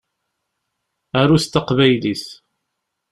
[1.19, 2.25] Arut taqbaylit!